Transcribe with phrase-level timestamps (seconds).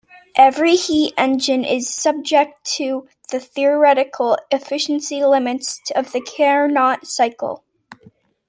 [0.35, 7.63] Every heat engine is subject to the theoretical efficiency limits of the Carnot cycle.